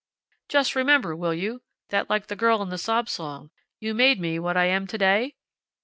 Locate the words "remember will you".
0.75-1.61